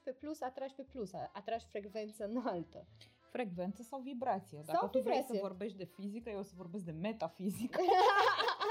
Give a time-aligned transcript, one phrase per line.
[0.00, 2.86] atragi pe plus, atragi pe plus, atragi frecvență înaltă.
[3.30, 4.62] Frecvență sau vibrație.
[4.66, 5.48] Dacă Sau tu vrei să vibrație.
[5.48, 7.80] vorbești de fizică, eu o să vorbesc de metafizică.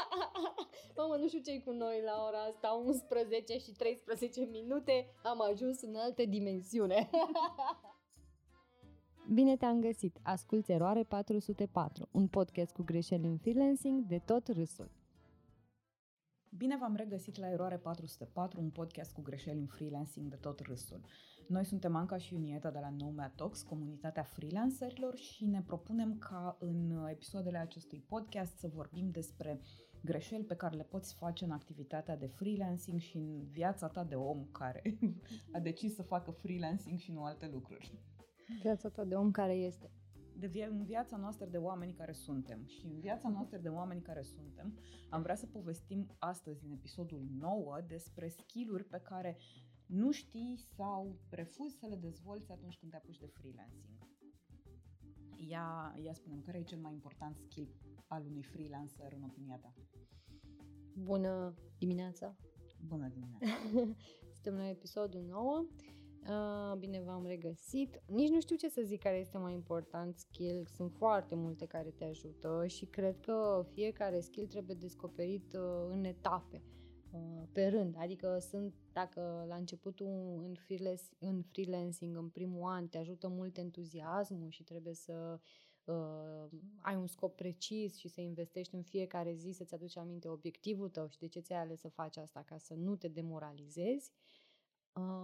[0.97, 5.81] Mamă, nu știu ce cu noi la ora asta, 11 și 13 minute, am ajuns
[5.81, 7.09] în altă dimensiune.
[9.33, 10.17] Bine te-am găsit!
[10.23, 14.91] Asculți Eroare 404, un podcast cu greșeli în freelancing de tot râsul.
[16.57, 21.01] Bine v-am regăsit la Eroare 404, un podcast cu greșeli în freelancing de tot râsul.
[21.47, 26.57] Noi suntem Anca și Unieta de la Nomad Talks, comunitatea freelancerilor și ne propunem ca
[26.59, 29.61] în episoadele acestui podcast să vorbim despre
[30.01, 34.15] greșeli pe care le poți face în activitatea de freelancing și în viața ta de
[34.15, 34.81] om care
[35.53, 37.93] a decis să facă freelancing și nu alte lucruri.
[38.61, 39.91] Viața ta de om care este.
[40.39, 44.01] De via- în viața noastră de oameni care suntem și în viața noastră de oameni
[44.01, 44.77] care suntem,
[45.09, 49.37] am vrea să povestim astăzi în episodul 9 despre skill-uri pe care
[49.85, 54.07] nu știi sau refuzi să le dezvolți atunci când te apuci de freelancing.
[55.47, 57.75] Ia, ia spune care e cel mai important skill
[58.07, 59.73] al unui freelancer în opinia ta?
[60.93, 62.35] Bună dimineața!
[62.85, 63.45] Bună dimineața!
[64.33, 65.65] Suntem la episodul 9.
[66.27, 68.01] Uh, bine v-am regăsit.
[68.07, 70.65] Nici nu știu ce să zic care este mai important skill.
[70.65, 76.03] Sunt foarte multe care te ajută și cred că fiecare skill trebuie descoperit uh, în
[76.03, 76.63] etape,
[77.11, 77.95] uh, pe rând.
[77.97, 80.07] Adică sunt, dacă la începutul
[80.45, 85.39] în, freelance, în freelancing, în primul an, te ajută mult entuziasmul și trebuie să
[85.83, 90.89] uh, ai un scop precis și să investești în fiecare zi, să-ți aduci aminte obiectivul
[90.89, 94.11] tău și de ce ți-ai ales să faci asta ca să nu te demoralizezi.
[94.11, 94.38] Uh,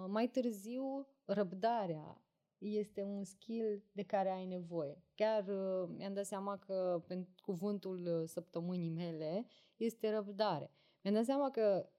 [0.08, 2.21] mai târziu, răbdarea
[2.58, 5.03] este un skill de care ai nevoie.
[5.16, 10.72] Chiar uh, mi-am dat seama că pentru cuvântul uh, săptămânii mele este răbdare.
[11.02, 11.89] Mi-am dat seama că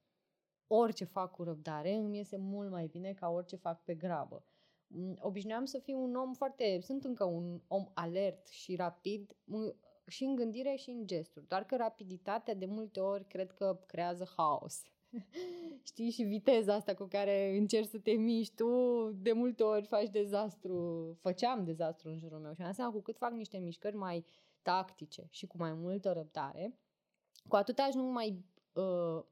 [0.67, 4.45] orice fac cu răbdare îmi iese mult mai bine ca orice fac pe grabă.
[4.86, 9.75] Mm, Obișnuiam să fiu un om foarte, sunt încă un om alert și rapid m-
[10.06, 14.29] și în gândire și în gesturi, doar că rapiditatea de multe ori cred că creează
[14.36, 14.83] haos.
[15.89, 20.09] Știi, și viteza asta cu care încerci să te miști tu, de multe ori faci
[20.09, 23.97] dezastru, făceam dezastru în jurul meu și am dat seama cu cât fac niște mișcări
[23.97, 24.25] mai
[24.63, 26.79] tactice și cu mai multă răbdare,
[27.49, 29.25] cu atât ajung mai, uh,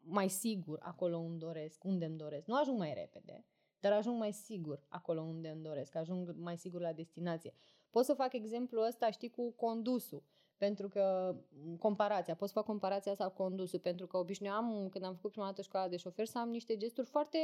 [0.00, 2.46] mai sigur acolo unde doresc, unde îmi doresc.
[2.46, 3.44] Nu ajung mai repede,
[3.80, 7.54] dar ajung mai sigur acolo unde îmi doresc, ajung mai sigur la destinație.
[7.90, 10.22] Pot să fac exemplul ăsta, știi, cu condusul.
[10.60, 11.34] Pentru că
[11.64, 15.30] m, comparația, pot să fac comparația asta cu condusul, pentru că obișnuiam, când am făcut
[15.30, 17.38] prima dată școala de șofer, să am niște gesturi foarte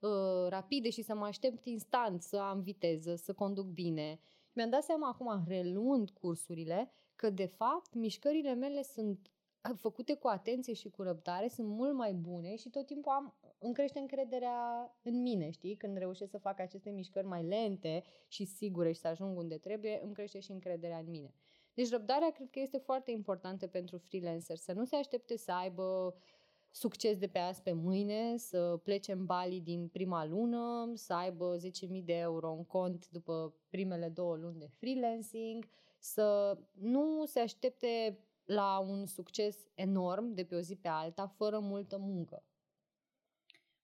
[0.00, 4.20] uh, rapide și să mă aștept instant să am viteză, să conduc bine.
[4.46, 9.30] Și mi-am dat seama acum, reluând cursurile, că de fapt mișcările mele sunt
[9.76, 13.74] făcute cu atenție și cu răbdare, sunt mult mai bune și tot timpul am, îmi
[13.74, 15.76] crește încrederea în mine, știi?
[15.76, 20.00] Când reușesc să fac aceste mișcări mai lente și sigure și să ajung unde trebuie,
[20.02, 21.34] îmi crește și încrederea în mine.
[21.78, 26.14] Deci răbdarea cred că este foarte importantă pentru freelancer, să nu se aștepte să aibă
[26.70, 31.56] succes de pe azi pe mâine, să plece în Bali din prima lună, să aibă
[31.56, 35.68] 10.000 de euro în cont după primele două luni de freelancing,
[35.98, 41.58] să nu se aștepte la un succes enorm de pe o zi pe alta, fără
[41.58, 42.42] multă muncă.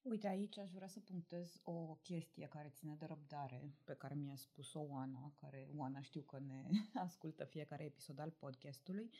[0.08, 4.36] Uite, aici aș vrea să punctez o chestie care ține de răbdare, pe care mi-a
[4.36, 6.64] spus-o Oana, care Oana știu că ne
[7.06, 9.10] ascultă fiecare episod al podcastului.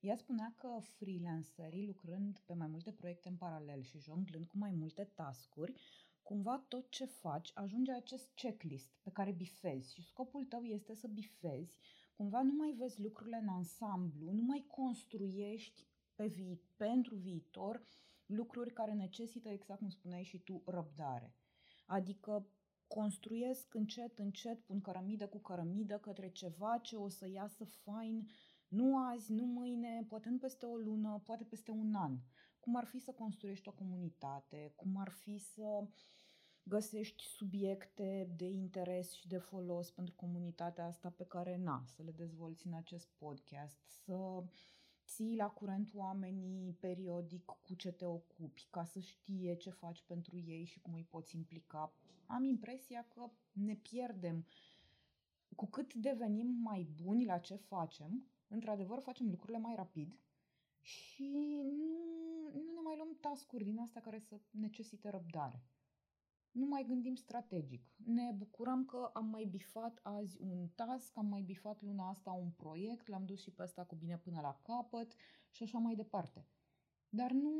[0.00, 4.70] Ea spunea că freelancerii, lucrând pe mai multe proiecte în paralel și jonglând cu mai
[4.70, 5.80] multe tascuri,
[6.22, 11.08] cumva tot ce faci ajunge acest checklist pe care bifezi și scopul tău este să
[11.08, 11.74] bifezi,
[12.16, 17.82] cumva nu mai vezi lucrurile în ansamblu, nu mai construiești pe vi- pentru viitor
[18.26, 21.34] lucruri care necesită, exact cum spuneai și tu, răbdare.
[21.86, 22.46] Adică
[22.86, 28.28] construiesc încet, încet, pun cărămidă cu cărămidă către ceva ce o să iasă fain,
[28.68, 32.18] nu azi, nu mâine, poate nu peste o lună, poate peste un an.
[32.60, 35.86] Cum ar fi să construiești o comunitate, cum ar fi să
[36.62, 42.10] găsești subiecte de interes și de folos pentru comunitatea asta pe care, na, să le
[42.10, 44.44] dezvolți în acest podcast, să
[45.06, 50.38] ții la curent oamenii periodic cu ce te ocupi, ca să știe ce faci pentru
[50.38, 51.92] ei și cum îi poți implica.
[52.26, 54.46] Am impresia că ne pierdem.
[55.56, 60.18] Cu cât devenim mai buni la ce facem, într-adevăr facem lucrurile mai rapid
[60.80, 61.30] și
[61.62, 65.62] nu, nu ne mai luăm tascuri din astea care să necesite răbdare.
[66.54, 67.82] Nu mai gândim strategic.
[68.04, 72.50] Ne bucurăm că am mai bifat azi un task, am mai bifat luna asta un
[72.50, 75.14] proiect, l-am dus și pe ăsta cu bine până la capăt
[75.50, 76.46] și așa mai departe.
[77.08, 77.52] Dar nu,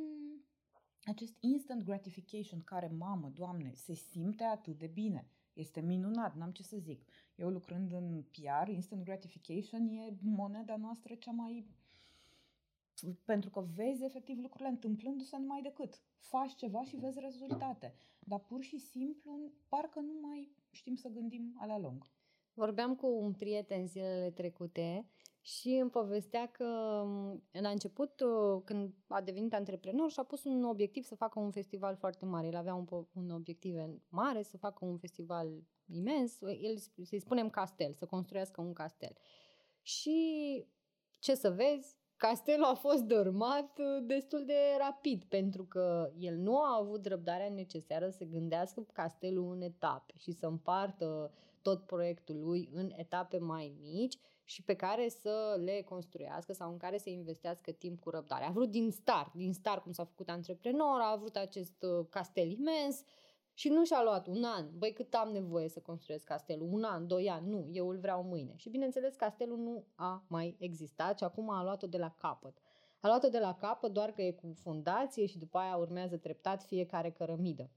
[1.04, 5.28] acest instant gratification care, mamă, doamne, se simte atât de bine.
[5.52, 7.04] Este minunat, n-am ce să zic.
[7.34, 11.66] Eu lucrând în PR, instant gratification e moneda noastră cea mai...
[13.24, 16.02] Pentru că vezi efectiv lucrurile întâmplându-se numai decât.
[16.18, 17.94] Faci ceva și vezi rezultate.
[18.18, 22.12] Dar pur și simplu, parcă nu mai știm să gândim la lung.
[22.54, 25.08] Vorbeam cu un prieten zilele trecute
[25.40, 26.64] și îmi povestea că
[27.52, 31.96] la început, uh, când a devenit antreprenor, și-a pus un obiectiv să facă un festival
[31.96, 32.46] foarte mare.
[32.46, 33.76] El avea un, un obiectiv
[34.08, 39.16] mare, să facă un festival imens, el să-i spunem castel, să construiască un castel.
[39.82, 40.18] Și
[41.18, 46.58] ce să vezi, castelul a fost dormat uh, destul de rapid, pentru că el nu
[46.58, 51.32] a avut răbdarea necesară să gândească castelul în etape și să împartă
[51.62, 56.76] tot proiectul lui în etape mai mici și pe care să le construiască sau în
[56.76, 58.44] care să investească timp cu răbdare.
[58.44, 62.50] A vrut din start, din start cum s-a făcut antreprenor, a vrut acest uh, castel
[62.50, 63.02] imens
[63.54, 64.78] și nu și-a luat un an.
[64.78, 66.68] Băi, cât am nevoie să construiesc castelul?
[66.72, 67.48] Un an, doi ani?
[67.48, 68.56] Nu, eu îl vreau mâine.
[68.56, 72.58] Și bineînțeles, castelul nu a mai existat și acum a luat-o de la capăt.
[73.00, 76.62] A luat-o de la capăt doar că e cu fundație și după aia urmează treptat
[76.62, 77.70] fiecare cărămidă.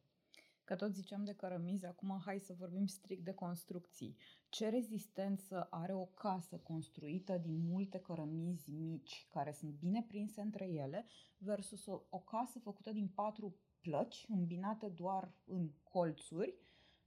[0.63, 4.17] Că tot ziceam de cărămizi, acum hai să vorbim strict de construcții.
[4.49, 10.65] Ce rezistență are o casă construită din multe cărămizi mici, care sunt bine prinse între
[10.65, 11.05] ele,
[11.37, 16.55] versus o, o casă făcută din patru plăci, îmbinate doar în colțuri,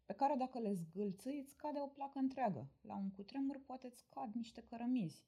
[0.04, 2.68] pe care dacă le zgâlțâi, îți cade o placă întreagă.
[2.80, 5.24] La un cutremur poate îți cad niște cărămizi.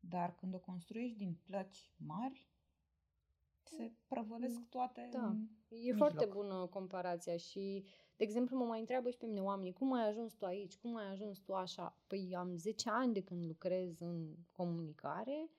[0.00, 2.48] Dar când o construiești din plăci mari,
[3.62, 5.26] se prăvălesc mm, toate da.
[5.26, 5.96] în E mijloc.
[5.96, 7.84] foarte bună comparația și,
[8.16, 10.96] de exemplu, mă mai întreabă și pe mine oamenii, cum ai ajuns tu aici, cum
[10.96, 11.98] ai ajuns tu așa?
[12.06, 15.50] Păi am 10 ani de când lucrez în comunicare,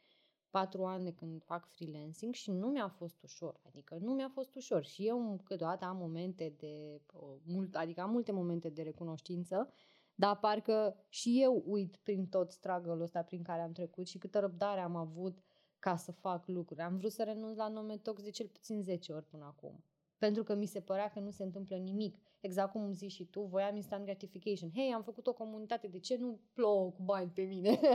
[0.50, 3.60] 4 ani de când fac freelancing și nu mi-a fost ușor.
[3.68, 7.02] Adică nu mi-a fost ușor și eu câteodată am momente de,
[7.44, 9.74] mult, adică am multe momente de recunoștință,
[10.16, 14.40] dar parcă și eu uit prin tot struggle ăsta prin care am trecut și câtă
[14.40, 15.38] răbdare am avut
[15.80, 16.82] ca să fac lucruri.
[16.82, 19.84] Am vrut să renunț la Nometox de cel puțin 10 ori până acum.
[20.18, 22.18] Pentru că mi se părea că nu se întâmplă nimic.
[22.40, 24.72] Exact cum zici și tu, voiam instant gratification.
[24.74, 27.80] Hei, am făcut o comunitate, de ce nu plouă cu bani pe mine?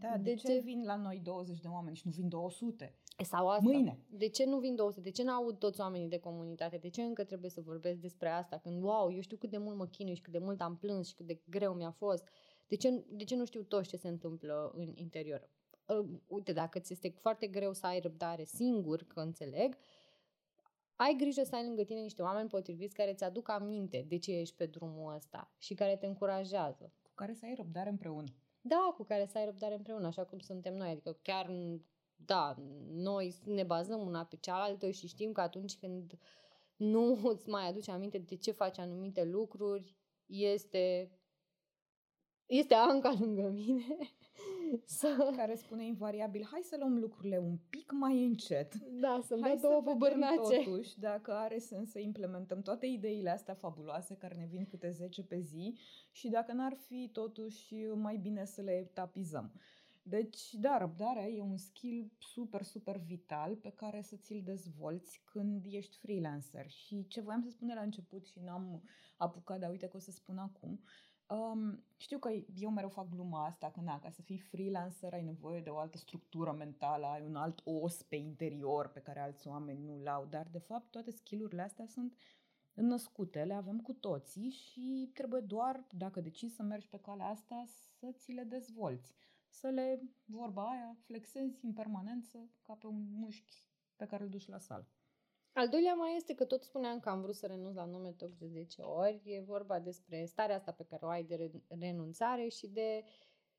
[0.00, 2.94] Da, de, de ce, ce vin la noi 20 de oameni și nu vin 200?
[3.24, 3.70] Sau asta.
[3.70, 3.98] Mâine.
[4.08, 5.00] De ce nu vin 200?
[5.00, 6.76] De ce nu aud toți oamenii de comunitate?
[6.76, 8.58] De ce încă trebuie să vorbesc despre asta?
[8.58, 11.08] Când, wow, eu știu cât de mult mă chinui și cât de mult am plâns
[11.08, 12.28] și cât de greu mi-a fost.
[12.66, 15.50] De ce, de ce nu știu toți ce se întâmplă în interior?
[15.86, 19.76] uh, uite, dacă ți este foarte greu să ai răbdare singur, că înțeleg,
[20.96, 24.32] ai grijă să ai lângă tine niște oameni potriviți care îți aduc aminte de ce
[24.38, 26.92] ești pe drumul ăsta și care te încurajează.
[27.02, 28.34] Cu care să ai răbdare împreună.
[28.60, 30.90] Da, cu care să ai răbdare împreună, așa cum suntem noi.
[30.90, 31.50] Adică chiar,
[32.16, 32.54] da,
[32.88, 36.18] noi ne bazăm una pe cealaltă și știm că atunci când
[36.76, 39.96] nu îți mai aduci aminte de ce faci anumite lucruri,
[40.26, 41.10] este
[42.46, 43.84] este Anca lângă mine
[44.84, 45.32] să...
[45.36, 48.74] care spune invariabil, hai să luăm lucrurile un pic mai încet.
[48.74, 50.62] Da, să hai două băbărnace.
[50.64, 55.22] totuși dacă are sens să implementăm toate ideile astea fabuloase care ne vin câte 10
[55.22, 55.78] pe zi
[56.10, 59.52] și dacă n-ar fi totuși mai bine să le tapizăm.
[60.08, 65.64] Deci, da, răbdarea e un skill super, super vital pe care să ți-l dezvolți când
[65.70, 66.70] ești freelancer.
[66.70, 68.82] Și ce voiam să spun la început și n-am
[69.16, 70.80] apucat, dar uite că o să spun acum,
[71.28, 75.22] Um, știu că eu mereu fac gluma asta, că na, ca să fii freelancer ai
[75.22, 79.48] nevoie de o altă structură mentală, ai un alt os pe interior pe care alți
[79.48, 82.16] oameni nu-l au, dar de fapt toate skillurile astea sunt
[82.74, 87.64] născute, le avem cu toții și trebuie doar, dacă decizi să mergi pe calea asta,
[87.66, 89.14] să ți le dezvolți.
[89.48, 93.66] Să le, vorba aia, flexezi în permanență ca pe un mușchi
[93.96, 94.88] pe care îl duci la sală.
[95.58, 98.36] Al doilea mai este că tot spuneam că am vrut să renunț la nume tox
[98.36, 99.20] de 10 ori.
[99.24, 103.04] E vorba despre starea asta pe care o ai de renunțare și de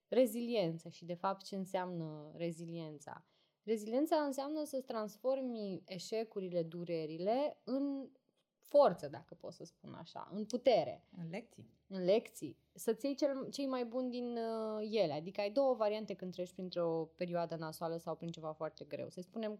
[0.07, 3.25] reziliență și de fapt ce înseamnă reziliența.
[3.63, 8.09] Reziliența înseamnă să-ți transformi eșecurile, durerile în
[8.57, 11.07] forță, dacă pot să spun așa, în putere.
[11.17, 11.69] În lecții.
[11.87, 12.57] În lecții.
[12.73, 15.13] Să-ți iei cel, cei mai buni din uh, ele.
[15.13, 19.09] Adică ai două variante când treci printr-o perioadă nasoală sau prin ceva foarte greu.
[19.09, 19.59] Să spunem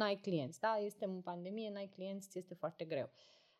[0.00, 0.76] n-ai clienți, da?
[0.76, 3.10] Este în pandemie, n-ai clienți, ți este foarte greu.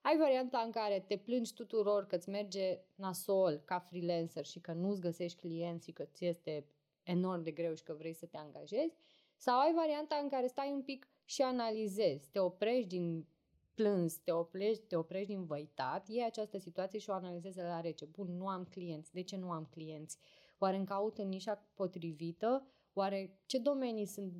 [0.02, 4.73] Ai varianta în care te plângi tuturor că îți merge nasol ca freelancer și că
[4.73, 6.64] nu-ți găsești clienți și că ți este
[7.02, 8.97] enorm de greu și că vrei să te angajezi.
[9.37, 13.26] Sau ai varianta în care stai un pic și analizezi, te oprești din
[13.75, 18.04] plâns, te oprești, te oprești din văitat, iei această situație și o analizezi la rece.
[18.04, 19.12] Bun, nu am clienți.
[19.12, 20.18] De ce nu am clienți?
[20.59, 22.66] Oare îmi caut în nișa potrivită?
[22.92, 24.32] Oare ce domenii sunt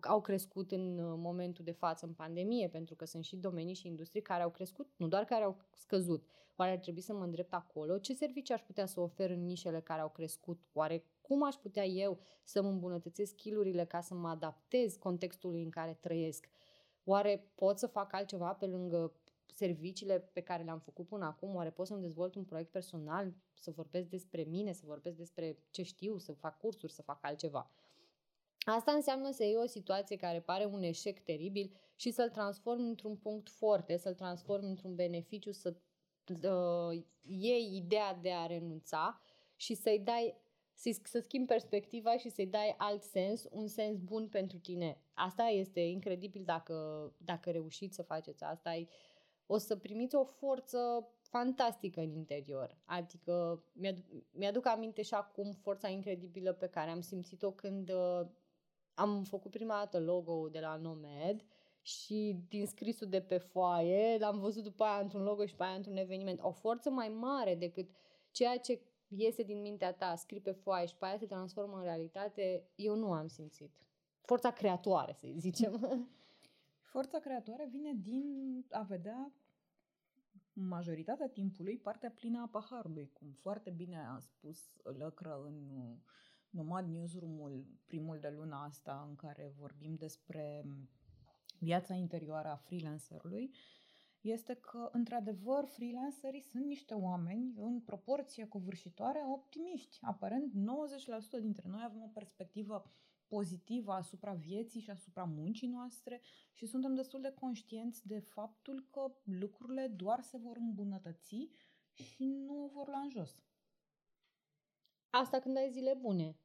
[0.00, 3.86] au crescut în uh, momentul de față în pandemie, pentru că sunt și domenii și
[3.86, 6.26] industrii care au crescut, nu doar care au scăzut.
[6.56, 7.98] Oare ar trebui să mă îndrept acolo?
[7.98, 10.60] Ce servicii aș putea să ofer în nișele care au crescut?
[10.72, 15.70] Oare cum aș putea eu să mă îmbunătățesc skillurile ca să mă adaptez contextului în
[15.70, 16.48] care trăiesc?
[17.04, 19.12] Oare pot să fac altceva pe lângă
[19.54, 21.54] serviciile pe care le-am făcut până acum?
[21.54, 25.82] Oare pot să-mi dezvolt un proiect personal, să vorbesc despre mine, să vorbesc despre ce
[25.82, 27.70] știu, să fac cursuri, să fac altceva?
[28.64, 33.16] Asta înseamnă să iei o situație care pare un eșec teribil și să-l transformi într-un
[33.16, 35.74] punct forte, să-l transformi într-un beneficiu, să
[36.42, 39.20] uh, iei ideea de a renunța
[39.56, 40.42] și să-i dai
[40.74, 44.98] să, să schimbi perspectiva și să-i dai alt sens, un sens bun pentru tine.
[45.14, 48.70] Asta este incredibil dacă, dacă reușiți să faceți asta.
[49.46, 52.78] O să primiți o forță fantastică în interior.
[52.84, 58.26] Adică mi-aduc, mi-aduc aminte și acum forța incredibilă pe care am simțit-o când uh,
[58.94, 61.44] am făcut prima dată logo de la Nomad
[61.80, 65.76] și din scrisul de pe foaie l-am văzut după aia într-un logo și pe aia
[65.76, 66.40] într-un eveniment.
[66.42, 67.90] O forță mai mare decât
[68.30, 71.82] ceea ce iese din mintea ta, scrii pe foaie și pe aia se transformă în
[71.82, 73.72] realitate, eu nu am simțit.
[74.20, 76.08] Forța creatoare, să zicem.
[76.92, 79.32] Forța creatoare vine din a vedea
[80.52, 85.72] majoritatea timpului partea plină a paharului, cum foarte bine a spus Lăcră în
[86.54, 90.64] Nomad Newsroom-ul, primul de luna asta, în care vorbim despre
[91.58, 93.54] viața interioară a freelancerului,
[94.20, 99.98] este că, într-adevăr, freelancerii sunt niște oameni în proporție covârșitoare optimiști.
[100.00, 102.84] Aparent, 90% dintre noi avem o perspectivă
[103.26, 106.20] pozitivă asupra vieții și asupra muncii noastre
[106.52, 111.50] și suntem destul de conștienți de faptul că lucrurile doar se vor îmbunătăți
[111.92, 113.44] și nu vor la în jos.
[115.10, 116.38] Asta când ai zile bune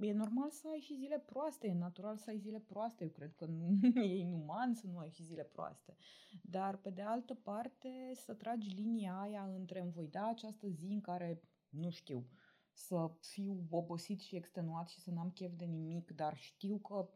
[0.00, 3.04] e normal să ai și zile proaste, e natural să ai zile proaste.
[3.04, 5.96] Eu cred că nu e inuman să nu ai și zile proaste.
[6.42, 10.86] Dar, pe de altă parte, să tragi linia aia între îmi voi da această zi
[10.86, 12.26] în care, nu știu,
[12.72, 17.08] să fiu obosit și extenuat și să n-am chef de nimic, dar știu că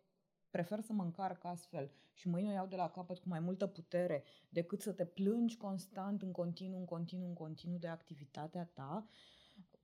[0.51, 3.67] prefer să mă încarc astfel și mâine o iau de la capăt cu mai multă
[3.67, 9.09] putere decât să te plângi constant, în continuu, în continuu, în continuu de activitatea ta.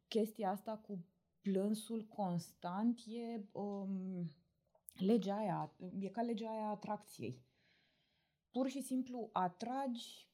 [0.08, 1.04] Chestia asta cu
[1.50, 4.30] plânsul constant e um,
[4.94, 7.44] legea aia, e ca legea aia atracției.
[8.50, 10.28] Pur și simplu atragi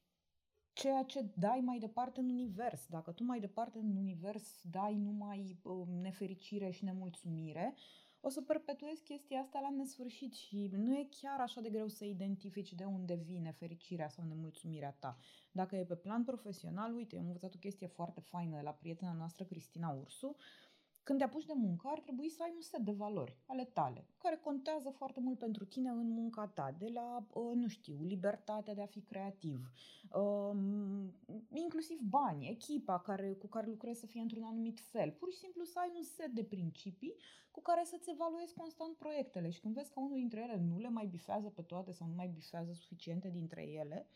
[0.72, 2.86] ceea ce dai mai departe în univers.
[2.86, 7.74] Dacă tu mai departe în univers dai numai um, nefericire și nemulțumire,
[8.20, 12.04] o să perpetuezi chestia asta la nesfârșit și nu e chiar așa de greu să
[12.04, 15.18] identifici de unde vine fericirea sau nemulțumirea ta.
[15.52, 19.12] Dacă e pe plan profesional, uite, am învățat o chestie foarte faină de la prietena
[19.12, 20.71] noastră Cristina Ursu, uh,
[21.02, 24.06] când te apuci de muncă, ar trebui să ai un set de valori ale tale,
[24.18, 28.74] care contează foarte mult pentru tine în munca ta, de la, uh, nu știu, libertatea
[28.74, 29.72] de a fi creativ,
[30.14, 31.14] um,
[31.52, 35.64] inclusiv bani, echipa care, cu care lucrezi să fie într-un anumit fel, pur și simplu
[35.64, 37.14] să ai un set de principii
[37.50, 40.88] cu care să-ți evaluezi constant proiectele și când vezi că unul dintre ele nu le
[40.88, 44.06] mai bifează pe toate sau nu mai bifează suficiente dintre ele,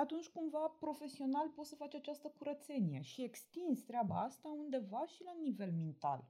[0.00, 5.32] atunci cumva profesional poți să faci această curățenie și extinzi treaba asta undeva și la
[5.42, 6.28] nivel mental.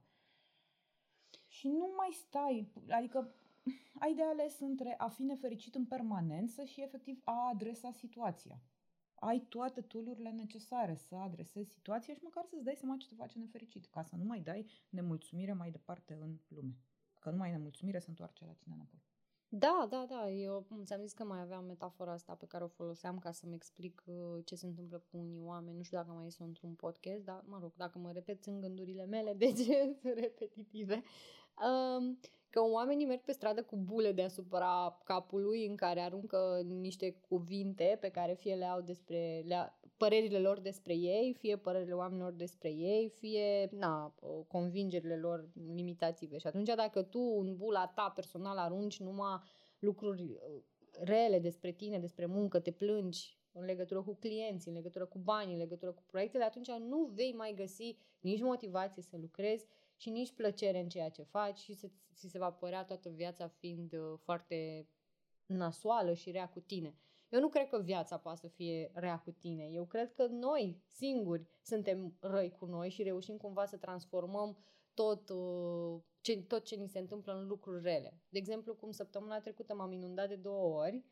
[1.47, 3.33] Și nu mai stai, adică
[4.03, 8.61] ai de ales între a fi nefericit în permanență și efectiv a adresa situația.
[9.15, 13.39] Ai toate tulurile necesare să adresezi situația și măcar să-ți dai seama ce te face
[13.39, 16.77] nefericit, ca să nu mai dai nemulțumire mai departe în lume.
[17.19, 19.10] Că nu mai nemulțumire se întoarce la tine înapoi.
[19.53, 20.29] Da, da, da.
[20.29, 24.03] Eu ți-am zis că mai aveam metafora asta pe care o foloseam ca să-mi explic
[24.05, 25.77] uh, ce se întâmplă cu unii oameni.
[25.77, 29.05] Nu știu dacă mai este într-un podcast, dar, mă rog, dacă mă repet în gândurile
[29.05, 31.03] mele, de ce sunt repetitive.
[31.67, 37.97] Um, că oamenii merg pe stradă cu bule deasupra capului în care aruncă niște cuvinte
[38.01, 42.69] pe care fie le au despre le părerile lor despre ei, fie părerile oamenilor despre
[42.69, 44.15] ei, fie na,
[44.47, 46.37] convingerile lor limitative.
[46.37, 49.41] Și atunci dacă tu în bula ta personal arunci numai
[49.79, 50.63] lucruri uh,
[50.99, 55.53] rele despre tine, despre muncă, te plângi în legătură cu clienții, în legătură cu banii,
[55.53, 60.31] în legătură cu proiectele, atunci nu vei mai găsi nici motivație să lucrezi și nici
[60.31, 64.19] plăcere în ceea ce faci și se, ți se va părea toată viața fiind uh,
[64.23, 64.87] foarte
[65.45, 66.95] nasoală și rea cu tine.
[67.31, 69.69] Eu nu cred că viața poate să fie rea cu tine.
[69.71, 74.57] Eu cred că noi singuri suntem răi cu noi și reușim cumva să transformăm
[74.93, 78.21] tot, uh, ce, tot ce ni se întâmplă în lucruri rele.
[78.29, 81.03] De exemplu, cum săptămâna trecută m-am inundat de două ori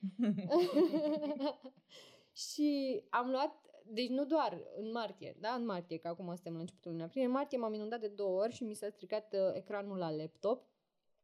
[2.50, 6.60] și am luat deci nu doar în martie, da, în martie, că acum suntem la
[6.60, 9.54] începutul lunii aprilie, în martie m-am inundat de două ori și mi s-a stricat uh,
[9.54, 10.64] ecranul la laptop,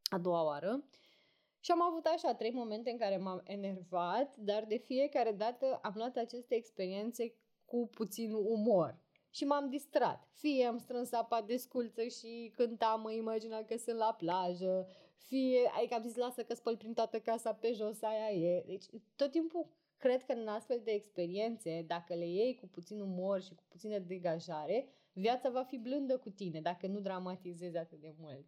[0.03, 0.83] a doua oară.
[1.65, 5.93] Și am avut așa trei momente în care m-am enervat, dar de fiecare dată am
[5.95, 7.33] luat aceste experiențe
[7.65, 8.99] cu puțin umor.
[9.29, 10.27] Și m-am distrat.
[10.33, 15.59] Fie am strâns apa de sculță și cântam, mă imagina că sunt la plajă, fie,
[15.77, 18.63] adică am zis, lasă că spăl prin toată casa pe jos, aia e.
[18.67, 19.67] Deci tot timpul
[19.97, 23.97] cred că în astfel de experiențe, dacă le iei cu puțin umor și cu puțină
[23.97, 28.45] degajare, viața va fi blândă cu tine, dacă nu dramatizezi atât de mult.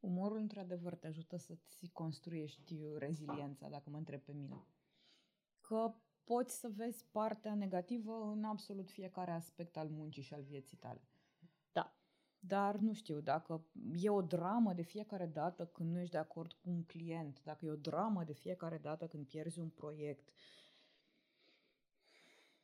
[0.00, 4.66] Umorul, într-adevăr, te ajută să-ți construiești reziliența, dacă mă întreb pe mine.
[5.60, 10.76] Că poți să vezi partea negativă în absolut fiecare aspect al muncii și al vieții
[10.76, 11.08] tale.
[11.72, 11.96] Da.
[12.38, 16.52] Dar nu știu, dacă e o dramă de fiecare dată când nu ești de acord
[16.52, 20.30] cu un client, dacă e o dramă de fiecare dată când pierzi un proiect,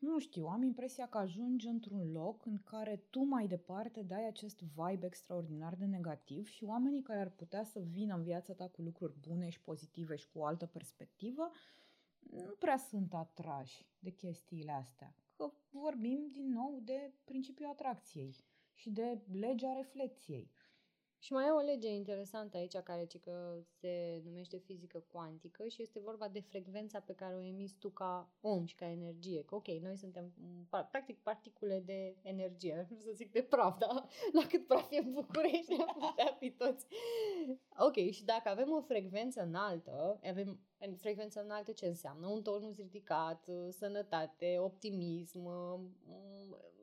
[0.06, 4.60] nu știu, am impresia că ajungi într-un loc în care tu mai departe dai acest
[4.60, 8.82] vibe extraordinar de negativ și oamenii care ar putea să vină în viața ta cu
[8.82, 11.50] lucruri bune și pozitive și cu o altă perspectivă,
[12.18, 15.14] nu prea sunt atrași de chestiile astea.
[15.36, 18.36] Că vorbim din nou de principiul atracției
[18.74, 20.50] și de legea reflexiei.
[21.18, 25.82] Și mai e o lege interesantă aici care ci că se numește fizică cuantică și
[25.82, 29.42] este vorba de frecvența pe care o emiți tu ca om și ca energie.
[29.44, 30.32] Că ok, noi suntem
[30.90, 33.90] practic particule de energie, nu să zic de praf, dar
[34.40, 36.86] la cât praf e în București am putea fi toți.
[37.78, 40.60] Ok, și dacă avem o frecvență înaltă, avem
[40.96, 42.26] frecvență înaltă ce înseamnă?
[42.26, 45.50] Un tonus ridicat, sănătate, optimism,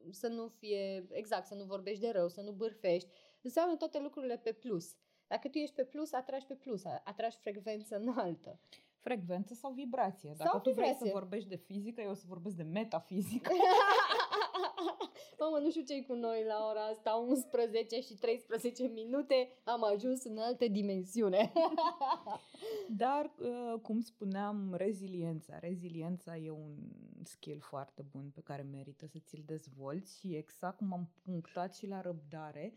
[0.09, 3.09] să nu fie, exact, să nu vorbești de rău, să nu bârfești,
[3.43, 4.95] înseamnă toate lucrurile pe plus.
[5.27, 8.59] Dacă tu ești pe plus, atragi pe plus, atragi frecvență înaltă.
[8.99, 10.33] Frecvență sau vibrație.
[10.37, 10.95] Dacă sau tu vibrație.
[10.97, 13.51] vrei să vorbești de fizică, eu o să vorbesc de metafizică.
[15.39, 20.23] Mamă, nu știu ce cu noi la ora asta, 11 și 13 minute, am ajuns
[20.23, 21.51] în altă dimensiune.
[23.03, 25.59] Dar, uh, cum spuneam, reziliența.
[25.59, 26.75] Reziliența e un
[27.23, 31.87] skill foarte bun pe care merită să ți-l dezvolți și exact cum am punctat și
[31.87, 32.73] la răbdare,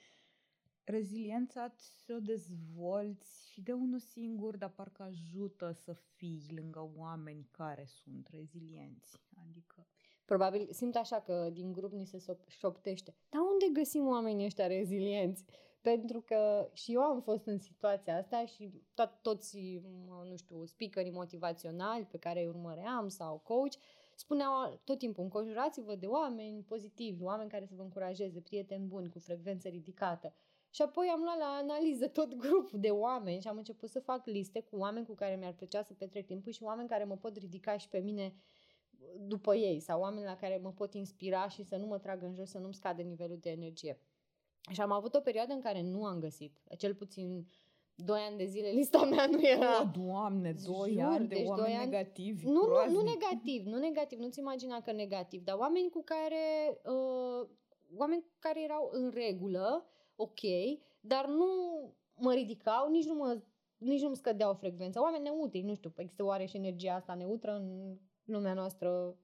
[0.86, 7.84] reziliența ți-o dezvolți și de unul singur, dar parcă ajută să fii lângă oameni care
[7.84, 9.20] sunt rezilienți.
[9.48, 9.86] Adică
[10.26, 13.14] Probabil simt așa că din grup ni se șoptește.
[13.28, 15.44] Dar unde găsim oamenii ăștia rezilienți?
[15.80, 19.82] Pentru că și eu am fost în situația asta și to- toți,
[20.28, 23.74] nu știu, speakerii motivaționali pe care îi urmăream sau coach,
[24.14, 29.18] spuneau tot timpul, înconjurați-vă de oameni pozitivi, oameni care să vă încurajeze, prieteni buni, cu
[29.18, 30.34] frecvență ridicată.
[30.76, 34.26] Și apoi am luat la analiză tot grupul de oameni și am început să fac
[34.26, 37.36] liste cu oameni cu care mi-ar plăcea să petrec timpul și oameni care mă pot
[37.36, 38.34] ridica și pe mine
[39.18, 42.34] după ei sau oameni la care mă pot inspira și să nu mă trag în
[42.34, 44.00] jos, să nu-mi scadă nivelul de energie.
[44.70, 47.46] Și am avut o perioadă în care nu am găsit, cel puțin
[47.94, 49.82] doi ani de zile lista mea nu era...
[49.82, 51.84] O, Doamne, doi Jur, ani de deci oameni ani...
[51.84, 56.80] negativi, nu, nu, nu negativ, nu negativ, nu-ți imagina că negativ, dar oameni cu care...
[56.84, 57.48] Uh,
[57.96, 59.86] oameni care erau în regulă,
[60.16, 60.40] ok,
[61.00, 61.46] dar nu
[62.14, 63.42] mă ridicau, nici nu mă
[63.78, 65.02] nici nu-mi scădeau frecvența.
[65.02, 69.16] Oameni neutri, nu știu, există oare și energia asta neutră în lumea noastră?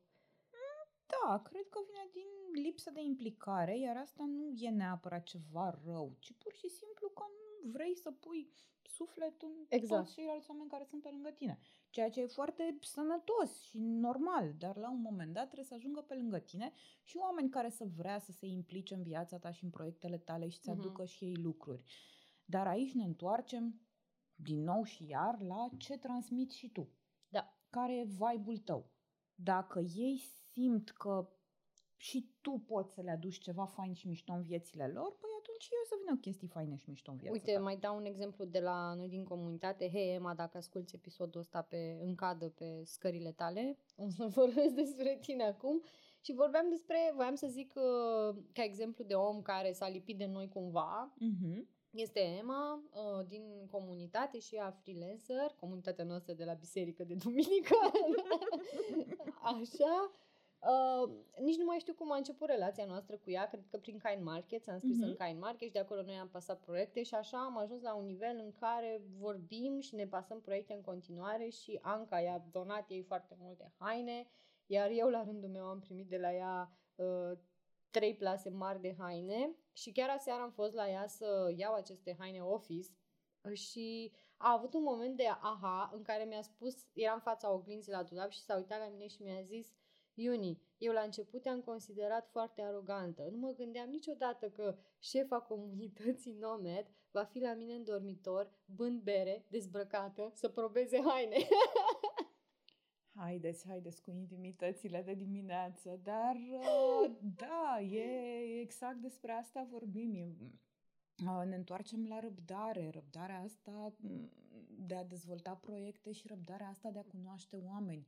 [1.27, 6.17] Da, cred că vine din lipsă de implicare, iar asta nu e neapărat ceva rău,
[6.19, 10.03] ci pur și simplu că nu vrei să pui sufletul în exact.
[10.03, 11.59] toți ceilalți oameni care sunt pe lângă tine.
[11.91, 16.01] Ceea ce e foarte sănătos și normal, dar la un moment dat trebuie să ajungă
[16.01, 19.65] pe lângă tine și oameni care să vrea să se implice în viața ta și
[19.65, 20.79] în proiectele tale și să uh-huh.
[20.79, 21.83] aducă și ei lucruri.
[22.45, 23.81] Dar aici ne întoarcem
[24.35, 26.89] din nou și iar la ce transmiți și tu.
[27.29, 27.57] Da.
[27.71, 28.91] Care e vibe-ul tău.
[29.35, 30.19] Dacă ei
[30.53, 31.29] simt că
[31.97, 35.69] și tu poți să le aduci ceva fain și mișto în viețile lor, păi atunci
[35.71, 37.61] eu să vină chestii faine și mișto în viața Uite, ta.
[37.61, 39.91] mai dau un exemplu de la noi din comunitate.
[39.91, 44.75] Hei, Emma, dacă asculti episodul ăsta pe, în cadă pe scările tale, o să vorbesc
[44.75, 45.83] despre tine acum.
[46.21, 50.27] Și vorbeam despre, voiam să zic uh, ca exemplu de om care s-a lipit de
[50.27, 51.15] noi cumva.
[51.15, 57.15] Uh-huh este Emma uh, din comunitate și a freelancer, comunitatea noastră de la biserică de
[57.15, 57.77] duminică.
[59.55, 60.13] Așa.
[60.63, 63.99] Uh, nici nu mai știu cum a început relația noastră cu ea, cred că prin
[63.99, 65.07] Kind Market, s-am scris uh-huh.
[65.07, 67.95] în Kind Market și de acolo noi am pasat proiecte și așa am ajuns la
[67.95, 72.91] un nivel în care vorbim și ne pasăm proiecte în continuare și Anca i-a donat
[72.91, 74.27] ei foarte multe haine,
[74.67, 77.39] iar eu la rândul meu am primit de la ea uh,
[77.91, 82.17] trei plase mari de haine și chiar aseară am fost la ea să iau aceste
[82.19, 82.89] haine office
[83.53, 87.93] și a avut un moment de aha în care mi-a spus, eram în fața oglinzii
[87.93, 89.73] la dulap și s-a uitat la mine și mi-a zis
[90.15, 93.29] Iuni, Eu la început te-am considerat foarte arogantă.
[93.31, 99.03] Nu mă gândeam niciodată că șefa comunității Nomad va fi la mine în dormitor, bând
[99.03, 101.37] bere, dezbrăcată, să probeze haine.
[103.15, 110.15] Haideți, haideți cu intimitățile de dimineață, dar uh, da, e exact despre asta vorbim.
[110.15, 110.37] E,
[111.27, 114.31] uh, ne întoarcem la răbdare, răbdarea asta mm,
[114.79, 118.07] de a dezvolta proiecte și răbdarea asta de a cunoaște oameni.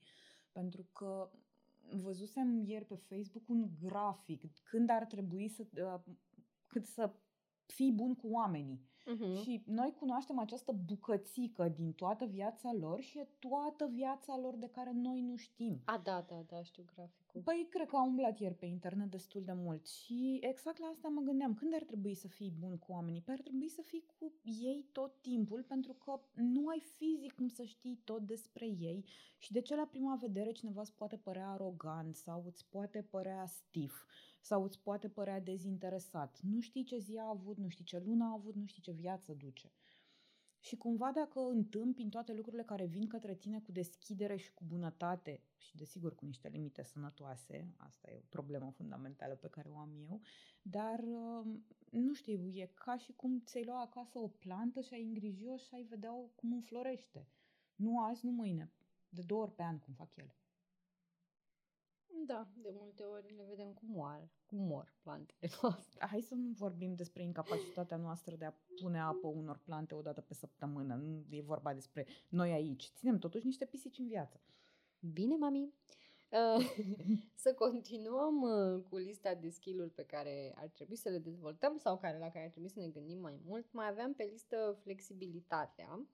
[0.53, 1.31] Pentru că
[1.91, 6.15] văzusem ieri pe Facebook un grafic când ar trebui să, uh,
[6.67, 7.15] cât să
[7.67, 8.93] fii bun cu oamenii.
[9.13, 9.43] Uh-huh.
[9.43, 14.69] Și noi cunoaștem această bucățică din toată viața lor și e toată viața lor de
[14.69, 15.81] care noi nu știm.
[15.85, 17.41] A, da, da, da, știu graficul.
[17.41, 21.09] Păi, cred că am umblat ieri pe internet destul de mult și exact la asta
[21.09, 21.55] mă gândeam.
[21.55, 23.21] Când ar trebui să fii bun cu oamenii?
[23.21, 27.49] Păi ar trebui să fii cu ei tot timpul pentru că nu ai fizic cum
[27.49, 29.05] să știi tot despre ei
[29.39, 33.47] și de ce la prima vedere cineva îți poate părea arogant sau îți poate părea
[33.47, 34.05] stif
[34.45, 36.41] sau îți poate părea dezinteresat.
[36.41, 38.93] Nu știi ce zi a avut, nu știi ce lună a avut, nu știi ce
[38.93, 39.73] viață duce.
[40.59, 45.43] Și cumva dacă întâmpini toate lucrurile care vin către tine cu deschidere și cu bunătate
[45.57, 49.95] și desigur cu niște limite sănătoase, asta e o problemă fundamentală pe care o am
[50.09, 50.21] eu,
[50.63, 55.05] dar um, nu știu, e ca și cum ți-ai lua acasă o plantă și ai
[55.05, 57.29] îngriji-o și ai vedea cum înflorește.
[57.75, 58.73] Nu azi, nu mâine,
[59.09, 60.37] de două ori pe an cum fac ele.
[62.27, 66.07] Da, de multe ori le vedem cum moar, cum mor plantele noastre.
[66.07, 70.21] Hai să nu vorbim despre incapacitatea noastră de a pune apă unor plante o dată
[70.21, 70.95] pe săptămână.
[70.95, 72.91] Nu e vorba despre noi aici.
[72.95, 74.41] Ținem totuși niște pisici în viață.
[75.13, 75.73] Bine, mami.
[76.29, 76.75] Uh,
[77.45, 81.99] să continuăm uh, cu lista de skill pe care ar trebui să le dezvoltăm sau
[81.99, 83.73] care, la care ar trebui să ne gândim mai mult.
[83.73, 85.89] Mai aveam pe listă flexibilitatea.
[85.93, 86.07] Uh,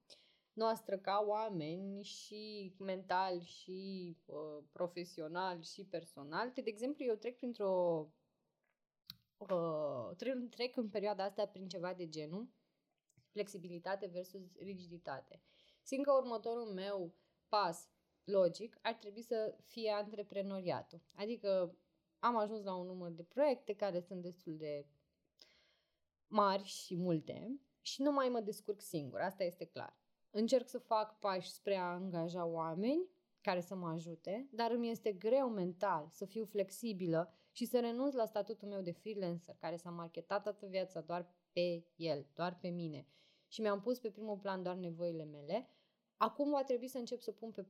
[0.61, 6.51] noastră ca oameni și mental și uh, profesional și personal.
[6.55, 8.07] De exemplu, eu trec printr-o
[9.37, 12.49] uh, trec, trec în perioada asta prin ceva de genul
[13.31, 15.43] flexibilitate versus rigiditate.
[15.83, 17.15] Simt că următorul meu
[17.49, 17.89] pas
[18.25, 21.01] logic ar trebui să fie antreprenoriatul.
[21.15, 21.77] Adică
[22.19, 24.87] am ajuns la un număr de proiecte care sunt destul de
[26.27, 30.00] mari și multe și nu mai mă descurc singur, asta este clar.
[30.31, 33.09] Încerc să fac pași spre a angaja oameni
[33.41, 38.15] care să mă ajute, dar îmi este greu mental să fiu flexibilă și să renunț
[38.15, 42.69] la statutul meu de freelancer, care s-a marketat toată viața doar pe el, doar pe
[42.69, 43.07] mine.
[43.49, 45.69] Și mi-am pus pe primul plan doar nevoile mele.
[46.17, 47.67] Acum va trebui să încep să pun pe,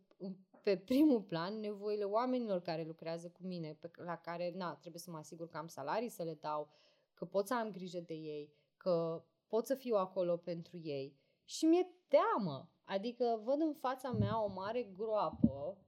[0.62, 5.11] pe primul plan nevoile oamenilor care lucrează cu mine, pe, la care, na, trebuie să
[5.11, 6.68] mă asigur că am salarii să le dau,
[7.14, 11.18] că pot să am grijă de ei, că pot să fiu acolo pentru ei.
[11.51, 12.71] Și mi-e teamă.
[12.85, 15.79] Adică văd în fața mea o mare groapă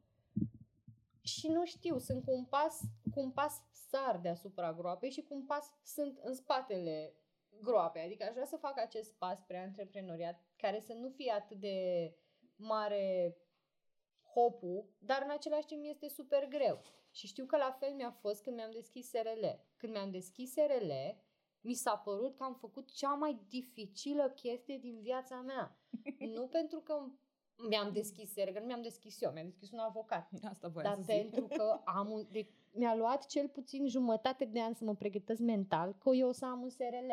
[1.21, 2.81] și nu știu, sunt cu un pas,
[3.15, 7.15] cu un pas sar deasupra groapei și cu un pas sunt în spatele
[7.61, 8.03] groapei.
[8.03, 11.77] Adică aș vrea să fac acest pas spre antreprenoriat care să nu fie atât de
[12.57, 13.37] mare
[14.35, 16.83] hopul, dar în același timp este super greu.
[17.11, 19.45] Și știu că la fel mi-a fost când mi-am deschis SRL.
[19.77, 20.91] Când mi-am deschis SRL,
[21.63, 25.77] mi s-a părut că am făcut cea mai dificilă chestie din viața mea.
[26.35, 27.05] nu pentru că
[27.69, 30.31] mi-am deschis sergă, nu mi-am deschis eu, mi-am deschis un avocat.
[30.43, 31.57] Asta Dar să pentru zic.
[31.57, 35.95] că am un, de, mi-a luat cel puțin jumătate de an să mă pregătesc mental
[35.99, 37.13] că eu o să am un SRL.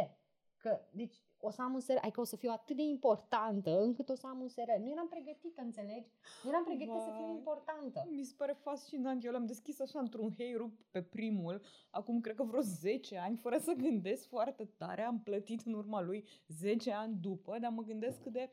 [0.58, 4.10] Că, deci, o să am un SRL, adică o să fiu atât de importantă încât
[4.10, 4.82] o să am un SRL.
[4.82, 6.10] Nu eram pregătită, înțelegi?
[6.44, 7.06] Nu eram pregătită Vai.
[7.06, 8.08] să fiu importantă.
[8.12, 9.24] Mi se pare fascinant.
[9.24, 13.58] Eu l-am deschis așa într-un heirup pe primul, acum cred că vreo 10 ani, fără
[13.58, 15.02] să gândesc foarte tare.
[15.02, 18.52] Am plătit în urma lui 10 ani după, dar mă gândesc cât de...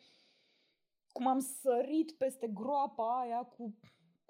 [1.12, 3.74] cum am sărit peste groapa aia cu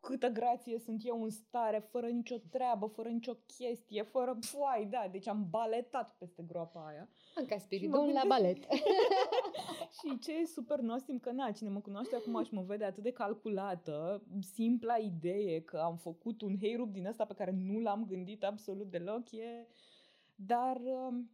[0.06, 5.08] câtă grație sunt eu în stare, fără nicio treabă, fără nicio chestie, fără foai, da,
[5.10, 7.08] deci am baletat peste groapa aia.
[7.46, 8.56] Ca Spiridon la balet.
[9.98, 13.02] și ce e super nostim că, na, cine mă cunoaște acum și mă vede atât
[13.02, 18.04] de calculată, simpla idee că am făcut un heirup din ăsta pe care nu l-am
[18.04, 19.66] gândit absolut deloc, e...
[20.34, 21.30] Dar um,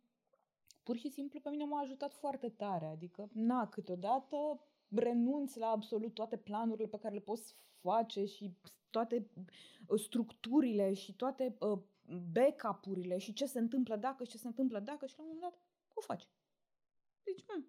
[0.82, 6.14] pur și simplu pe mine m-a ajutat foarte tare, adică, na, câteodată renunți la absolut
[6.14, 8.57] toate planurile pe care le poți face și
[8.90, 9.31] toate
[9.87, 11.79] uh, structurile și toate uh,
[12.33, 15.53] backup-urile și ce se întâmplă dacă și ce se întâmplă dacă și la un moment
[15.53, 15.62] dat
[15.95, 16.29] o faci.
[17.23, 17.66] Deci, hmm.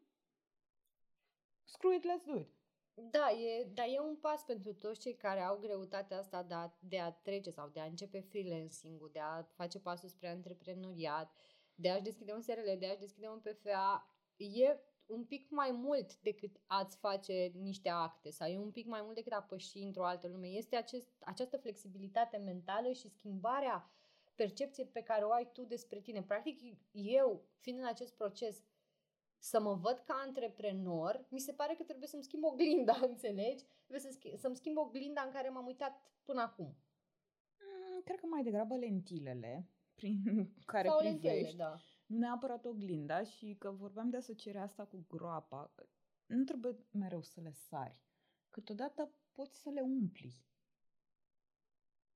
[1.64, 2.50] screw it, let's do it.
[2.96, 6.72] Da, e, dar e un pas pentru toți cei care au greutatea asta de a,
[6.80, 11.36] de a trece sau de a începe freelancing-ul, de a face pasul spre antreprenoriat,
[11.76, 14.08] de a-și deschide un SRL, de a-și deschide un PFA.
[14.38, 19.02] E un pic mai mult decât ați face niște acte sau e un pic mai
[19.02, 20.48] mult decât a păși într-o altă lume.
[20.48, 23.92] Este acest, această flexibilitate mentală și schimbarea
[24.36, 26.24] percepției pe care o ai tu despre tine.
[26.24, 26.60] Practic,
[26.92, 28.64] eu, fiind în acest proces,
[29.38, 33.64] să mă văd ca antreprenor, mi se pare că trebuie să-mi schimb oglinda, înțelegi?
[33.88, 36.76] Trebuie să schimb, să-mi schimb oglinda în care m-am uitat până acum.
[37.60, 40.20] Mm, cred că mai degrabă lentilele prin
[40.66, 41.26] care Sau privești.
[41.26, 41.78] lentele, da.
[42.14, 45.74] Nu neapărat oglinda și că vorbeam de asocierea asta cu groapa.
[46.26, 47.98] Nu trebuie mereu să le sari.
[48.50, 50.42] Câteodată poți să le umpli.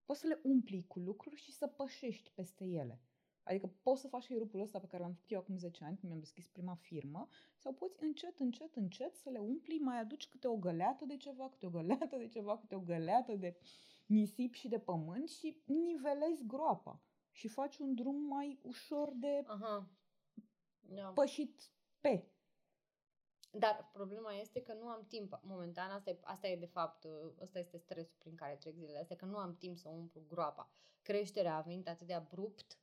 [0.06, 3.02] Poți să le umpli cu lucruri și să pășești peste ele.
[3.44, 5.96] Adică poți să faci și rupul ăsta pe care l-am făcut eu acum 10 ani,
[5.96, 10.28] când mi-am deschis prima firmă, sau poți încet, încet, încet să le umpli, mai aduci
[10.28, 13.58] câte o găleată de ceva, câte o găleată de ceva, câte o găleată de
[14.06, 17.02] nisip și de pământ și nivelezi groapa
[17.38, 19.89] și faci un drum mai ușor de Aha.
[20.80, 21.08] Da.
[21.08, 22.32] pășit pe.
[23.52, 25.39] Dar problema este că nu am timp.
[25.43, 27.06] Momentan, asta e, asta e de fapt,
[27.41, 30.71] ăsta este stresul prin care trec zilele astea, că nu am timp să umplu groapa.
[31.02, 32.80] Creșterea a venit atât de abrupt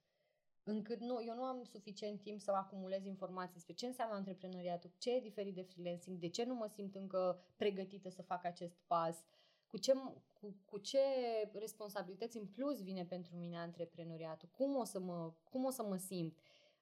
[0.62, 5.14] încât nu, eu nu am suficient timp să acumulez informații despre ce înseamnă antreprenoriatul, ce
[5.14, 9.24] e diferit de freelancing, de ce nu mă simt încă pregătită să fac acest pas,
[9.74, 9.92] cu ce,
[10.40, 10.98] cu, cu ce
[11.52, 15.96] responsabilități în plus vine pentru mine antreprenoriatul, cum o să mă, cum o să mă
[15.96, 16.38] simt.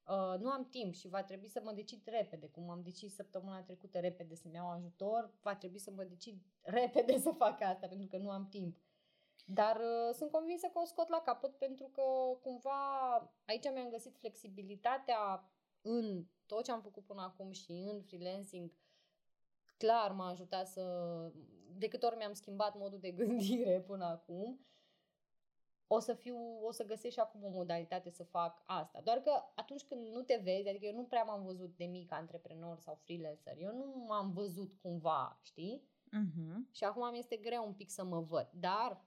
[0.07, 3.63] Uh, nu am timp și va trebui să mă decid repede, cum am decis săptămâna
[3.63, 6.43] trecută repede să-mi iau ajutor, va trebui să mă decid
[6.79, 8.77] repede să fac asta pentru că nu am timp.
[9.47, 12.03] Dar uh, sunt convinsă că o scot la capăt pentru că
[12.43, 12.81] cumva
[13.45, 15.51] aici mi-am găsit flexibilitatea
[15.83, 18.71] în tot ce am făcut până acum și în freelancing.
[19.83, 20.85] Clar m-a ajutat să...
[21.79, 24.67] De câte ori mi-am schimbat modul de gândire până acum,
[25.87, 29.01] o să fiu, o să găsesc și acum o modalitate să fac asta.
[29.01, 32.13] Doar că atunci când nu te vezi, adică eu nu prea m-am văzut de mic
[32.13, 35.89] antreprenor sau freelancer, eu nu m-am văzut cumva, știi?
[36.07, 36.71] Uh-huh.
[36.71, 38.51] Și acum mi este greu un pic să mă văd.
[38.53, 39.05] Dar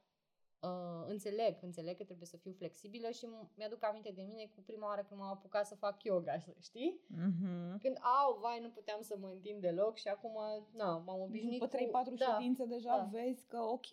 [0.59, 3.25] uh, înțeleg, înțeleg că trebuie să fiu flexibilă și
[3.57, 6.99] mi-aduc aminte de mine cu prima oară când m-am apucat să fac yoga, știi?
[7.25, 7.79] Uh-huh.
[7.83, 10.37] Când, au, vai, nu puteam să mă întind deloc și acum,
[10.71, 12.13] na, m-am obișnuit După 3-4 cu...
[12.15, 13.09] Da, ședințe deja da.
[13.11, 13.87] vezi că, ok,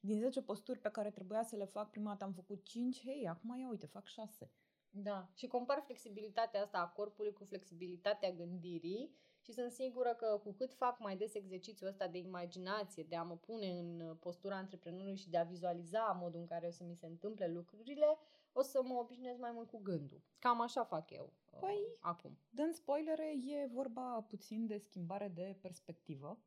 [0.00, 3.28] din 10 posturi pe care trebuia să le fac prima dată am făcut 5, hei,
[3.28, 4.50] acum ia uite, fac 6.
[4.90, 9.14] Da, și compar flexibilitatea asta a corpului cu flexibilitatea gândirii
[9.46, 13.22] și sunt sigură că cu cât fac mai des exercițiul ăsta de imaginație, de a
[13.22, 16.94] mă pune în postura antreprenorului și de a vizualiza modul în care o să mi
[16.94, 18.18] se întâmple lucrurile,
[18.52, 20.22] o să mă obișnuiesc mai mult cu gândul.
[20.38, 22.38] Cam așa fac eu uh, Păi, acum.
[22.50, 26.38] Dând spoilere, e vorba puțin de schimbare de perspectivă.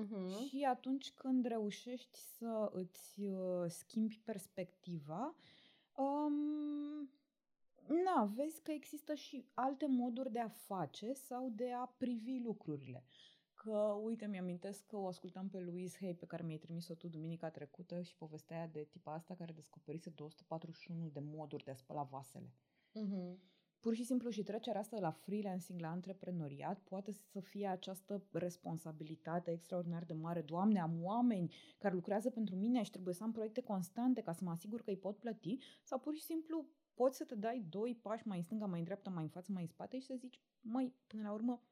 [0.00, 0.48] Uh-huh.
[0.48, 5.34] Și atunci când reușești să îți uh, schimbi perspectiva,
[5.96, 7.10] um,
[7.86, 13.04] na, vezi că există și alte moduri de a face sau de a privi lucrurile.
[13.54, 17.50] Că, uite, mi-amintesc că o ascultam pe Louise Hay, pe care mi-ai trimis-o tu duminica
[17.50, 22.02] trecută și povestea aia de tipa asta care descoperise 241 de moduri de a spăla
[22.02, 22.52] vasele.
[22.94, 23.52] Uh-huh.
[23.82, 29.50] Pur și simplu și trecerea asta la freelancing, la antreprenoriat, poate să fie această responsabilitate
[29.50, 30.40] extraordinar de mare.
[30.40, 34.44] Doamne, am oameni care lucrează pentru mine și trebuie să am proiecte constante ca să
[34.44, 37.94] mă asigur că îi pot plăti sau pur și simplu poți să te dai doi
[37.94, 40.14] pași mai în stânga, mai în dreapta, mai în față, mai în spate și să
[40.14, 41.62] zici, măi, până la urmă,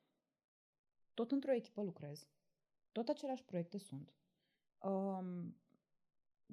[1.15, 2.27] tot într-o echipă lucrez,
[2.93, 4.15] tot aceleași proiecte sunt,
[4.79, 5.57] um,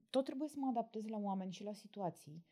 [0.09, 2.45] tot trebuie să mă adaptez la oameni și la situații,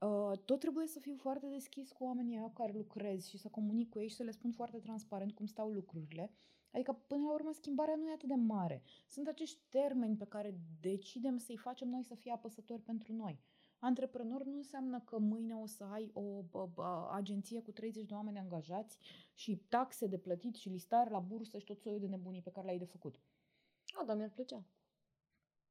[0.00, 3.48] Uh, tot trebuie să fiu foarte deschis cu oamenii aia cu care lucrez și să
[3.48, 6.32] comunic cu ei și să le spun foarte transparent cum stau lucrurile.
[6.70, 8.82] Adică, până la urmă, schimbarea nu e atât de mare.
[9.06, 13.40] Sunt acești termeni pe care decidem să-i facem noi să fie apăsători pentru noi.
[13.78, 18.14] Antreprenor nu înseamnă că mâine o să ai o bă, bă, agenție cu 30 de
[18.14, 18.98] oameni angajați
[19.34, 22.66] și taxe de plătit și listare la bursă și tot soiul de nebunii pe care
[22.66, 23.20] le-ai de făcut.
[24.00, 24.64] A, dar mi-ar plăcea.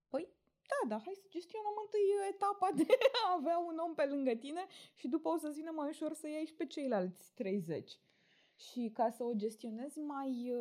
[0.10, 0.28] Păi,
[0.68, 2.86] da, dar hai să gestionăm întâi etapa de
[3.26, 6.28] a avea un om pe lângă tine și după o să-ți vină mai ușor să
[6.28, 8.00] iei și pe ceilalți 30.
[8.56, 10.54] Și ca să o gestionezi mai,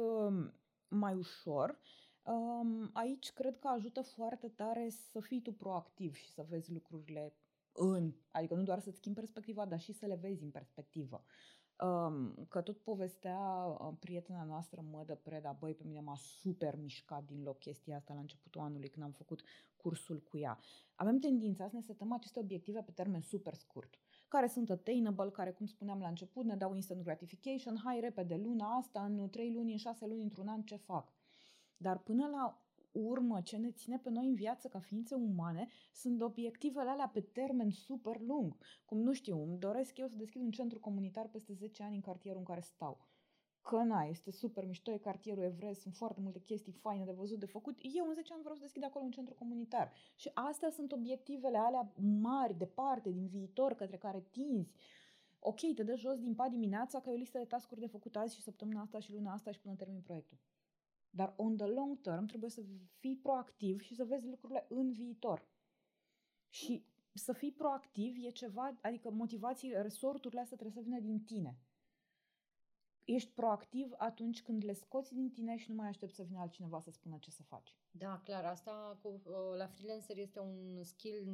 [0.88, 1.78] mai ușor,
[2.92, 7.34] aici cred că ajută foarte tare să fii tu proactiv și să vezi lucrurile
[7.72, 11.24] în, adică nu doar să-ți schimbi perspectiva, dar și să le vezi în perspectivă.
[12.48, 13.38] Că tot povestea
[13.98, 18.20] prietena noastră, Mădă Preda, băi, pe mine m-a super mișcat din loc chestia asta la
[18.20, 19.42] începutul anului când am făcut
[19.76, 20.58] cursul cu ea.
[20.94, 23.94] Avem tendința să ne setăm aceste obiective pe termen super scurt
[24.28, 28.76] care sunt attainable, care, cum spuneam la început, ne dau instant gratification, hai repede, luna
[28.76, 31.15] asta, în 3 luni, în 6 luni, într-un an, ce fac?
[31.76, 32.60] Dar până la
[32.92, 37.20] urmă, ce ne ține pe noi în viață ca ființe umane, sunt obiectivele alea pe
[37.20, 38.56] termen super lung.
[38.84, 42.00] Cum nu știu, îmi doresc eu să deschid un centru comunitar peste 10 ani în
[42.00, 42.98] cartierul în care stau.
[43.60, 47.38] că na, este super mișto, e cartierul Everest, sunt foarte multe chestii faine de văzut,
[47.38, 47.78] de făcut.
[47.94, 49.92] Eu în 10 ani vreau să deschid acolo un centru comunitar.
[50.14, 54.72] Și astea sunt obiectivele alea mari, departe, din viitor, către care tinzi.
[55.38, 58.16] Ok, te dă jos din pat dimineața că e o listă de tascuri de făcut
[58.16, 60.38] azi și săptămâna asta și luna asta și până termin proiectul.
[61.10, 62.62] Dar on the long term trebuie să
[62.98, 65.48] fii proactiv și să vezi lucrurile în viitor.
[66.48, 71.58] Și să fii proactiv e ceva, adică motivații, resorturile astea trebuie să vină din tine
[73.06, 76.80] ești proactiv atunci când le scoți din tine și nu mai aștepți să vină altcineva
[76.80, 77.76] să spună ce să faci.
[77.90, 81.26] Da, clar, asta cu, uh, la freelancer este un skill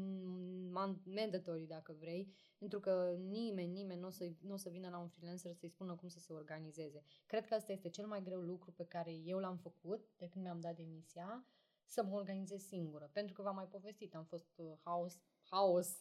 [1.04, 5.08] mandatory, dacă vrei, pentru că nimeni, nimeni nu o să, n-o să vină la un
[5.08, 7.02] freelancer să-i spună cum să se organizeze.
[7.26, 10.44] Cred că asta este cel mai greu lucru pe care eu l-am făcut de când
[10.44, 11.46] mi-am dat demisia,
[11.84, 13.10] să mă organizez singură.
[13.12, 15.18] Pentru că v-am mai povestit, am fost uh, house
[15.52, 15.98] haos.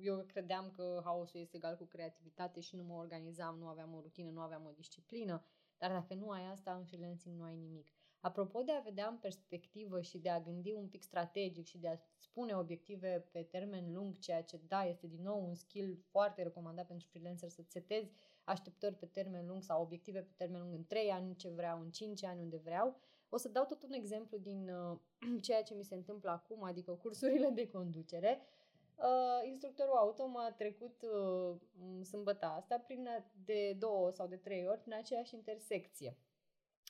[0.00, 4.00] Eu credeam că haosul este egal cu creativitate și nu mă organizam, nu aveam o
[4.00, 5.44] rutină, nu aveam o disciplină.
[5.78, 7.88] Dar dacă nu ai asta, în freelancing nu ai nimic.
[8.20, 11.88] Apropo de a vedea în perspectivă și de a gândi un pic strategic și de
[11.88, 16.42] a spune obiective pe termen lung, ceea ce da, este din nou un skill foarte
[16.42, 18.12] recomandat pentru freelancer să setezi
[18.44, 21.90] așteptări pe termen lung sau obiective pe termen lung în 3 ani, ce vreau, în
[21.90, 22.96] 5 ani, unde vreau.
[23.28, 24.98] O să dau tot un exemplu din uh,
[25.46, 28.40] ceea ce mi se întâmplă acum, adică cursurile de conducere.
[28.40, 28.61] Uh,
[29.44, 31.56] instructorul auto m-a trecut uh,
[32.04, 33.08] sâmbătă asta prin
[33.44, 36.16] de două sau de trei ori prin aceeași intersecție.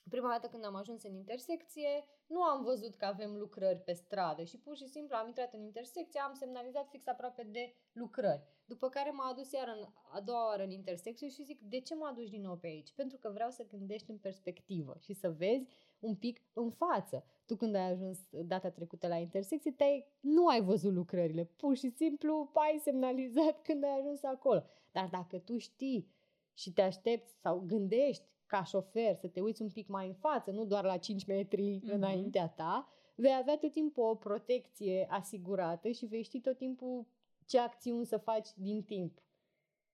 [0.09, 4.43] Prima dată când am ajuns în intersecție, nu am văzut că avem lucrări pe stradă
[4.43, 8.43] și pur și simplu am intrat în intersecție, am semnalizat fix aproape de lucrări.
[8.65, 11.95] După care m-a adus iar în, a doua oară în intersecție și zic, de ce
[11.95, 12.93] mă aduci din nou pe aici?
[12.93, 15.67] Pentru că vreau să gândești în perspectivă și să vezi
[15.99, 17.25] un pic în față.
[17.45, 19.85] Tu când ai ajuns data trecută la intersecție, te
[20.19, 24.63] nu ai văzut lucrările, pur și simplu ai semnalizat când ai ajuns acolo.
[24.91, 26.11] Dar dacă tu știi
[26.53, 30.51] și te aștepți sau gândești ca șofer să te uiți un pic mai în față,
[30.51, 31.93] nu doar la 5 metri mm-hmm.
[31.93, 37.07] înaintea ta, vei avea tot timpul o protecție asigurată și vei ști tot timpul
[37.45, 39.21] ce acțiuni să faci din timp.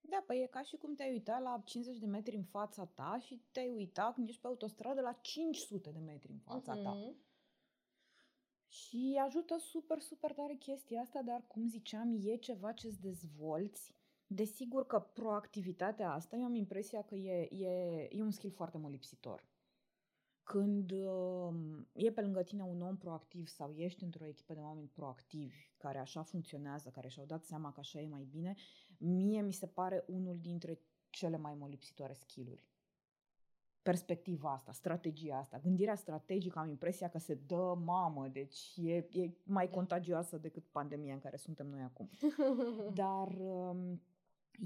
[0.02, 3.18] Da, păi e ca și cum te-ai uitat la 50 de metri în fața ta
[3.22, 6.84] și te-ai uitat când ești pe autostradă la 500 de metri în fața uh-huh.
[6.84, 7.14] ta.
[8.70, 8.76] Mhm.
[8.76, 13.94] Și ajută super, super tare chestia asta, dar cum ziceam, e ceva ce-ți dezvolți.
[14.28, 18.92] Desigur că proactivitatea asta, eu am impresia că e, e, e un skill foarte mult
[18.92, 19.48] lipsitor
[20.44, 21.54] când uh,
[21.94, 25.98] e pe lângă tine un om proactiv sau ești într-o echipă de oameni proactivi care
[25.98, 28.56] așa funcționează, care și-au dat seama că așa e mai bine,
[28.98, 30.80] mie mi se pare unul dintre
[31.10, 32.69] cele mai molipsitoare skill-uri.
[33.82, 39.32] Perspectiva asta, strategia asta, gândirea strategică, am impresia că se dă mamă, deci e, e
[39.44, 39.72] mai da.
[39.72, 42.10] contagioasă decât pandemia în care suntem noi acum.
[42.94, 44.02] Dar um,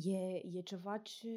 [0.02, 1.30] E, e ceva ce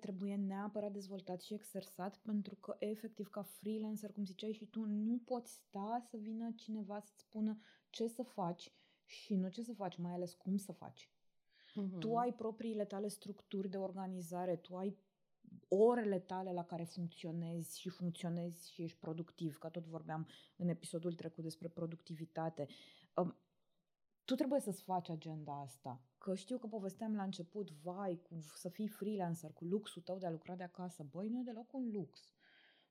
[0.00, 5.18] trebuie neapărat dezvoltat și exersat pentru că efectiv ca freelancer, cum ziceai și tu, nu
[5.24, 7.58] poți sta să vină cineva să-ți spună
[7.90, 8.72] ce să faci
[9.04, 11.10] și nu ce să faci, mai ales cum să faci.
[11.70, 11.98] Uh-huh.
[11.98, 14.96] Tu ai propriile tale structuri de organizare, tu ai
[15.68, 21.14] orele tale la care funcționezi și funcționezi și ești productiv, că tot vorbeam în episodul
[21.14, 22.66] trecut despre productivitate.
[23.16, 23.36] Um,
[24.24, 26.02] tu trebuie să-ți faci agenda asta.
[26.18, 30.26] Că știu că povesteam la început, vai, cu, să fii freelancer, cu luxul tău de
[30.26, 31.02] a lucra de acasă.
[31.10, 32.32] Băi, nu e deloc un lux.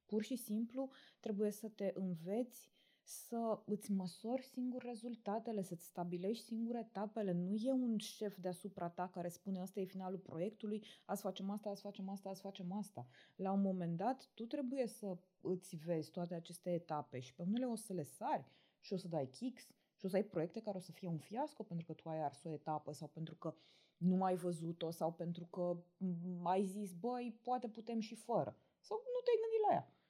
[0.06, 2.72] Pur și simplu trebuie să te înveți
[3.04, 7.32] să îți măsori singur rezultatele, să-ți stabilești singur etapele.
[7.32, 11.70] Nu e un șef deasupra ta care spune asta e finalul proiectului, azi facem asta,
[11.70, 13.08] azi facem asta, azi facem asta.
[13.36, 17.66] La un moment dat, tu trebuie să îți vezi toate aceste etape și pe unele
[17.66, 18.46] o să le sari
[18.80, 21.18] și o să dai kicks și o să ai proiecte care o să fie un
[21.18, 23.56] fiasco pentru că tu ai ars o etapă sau pentru că
[23.98, 25.84] nu ai văzut-o sau pentru că
[26.44, 28.58] ai zis, băi, poate putem și fără.
[28.80, 30.03] Sau nu te-ai gândit la ea.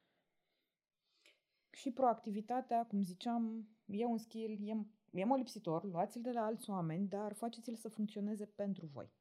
[1.73, 4.85] Și proactivitatea, cum ziceam, e un skill, e,
[5.19, 9.11] e molipsitor, luați-l de la alți oameni, dar faceți-l să funcționeze pentru voi.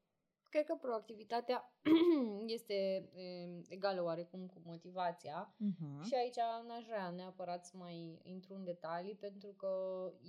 [0.49, 1.73] Cred că proactivitatea
[2.57, 3.09] este
[3.67, 6.01] egală oarecum cu motivația uh-huh.
[6.01, 6.35] și aici
[6.67, 9.71] n-aș vrea neapărat să mai intru în detalii pentru că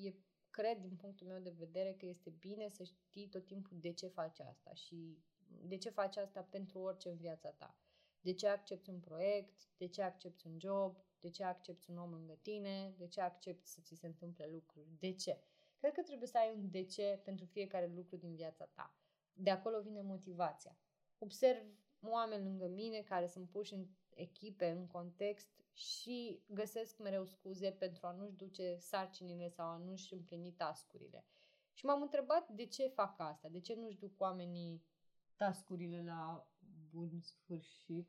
[0.02, 0.14] e
[0.50, 4.06] cred, din punctul meu de vedere, că este bine să știi tot timpul de ce
[4.06, 5.18] faci asta și
[5.62, 7.78] de ce faci asta pentru orice în viața ta.
[8.20, 12.10] De ce accepti un proiect, de ce accepti un job, de ce accepti un om
[12.10, 15.40] lângă tine, de ce accepti să ți se întâmple lucruri, de ce.
[15.76, 18.96] Cred că trebuie să ai un de ce pentru fiecare lucru din viața ta.
[19.32, 20.78] De acolo vine motivația.
[21.18, 21.66] Observ
[22.00, 28.06] oameni lângă mine care sunt puși în echipe, în context și găsesc mereu scuze pentru
[28.06, 31.26] a nu-și duce sarcinile sau a nu-și împlini tascurile.
[31.72, 34.84] Și m-am întrebat de ce fac asta, de ce nu-și duc oamenii
[35.36, 36.48] tascurile la
[36.90, 38.08] bun sfârșit.